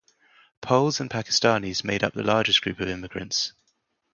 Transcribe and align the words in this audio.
Poles 0.61 0.99
and 0.99 1.11
Pakistanis 1.11 1.83
make 1.83 2.01
up 2.01 2.15
the 2.15 2.23
largest 2.23 2.63
groups 2.63 2.79
of 2.79 2.87
immigrants. 2.89 3.53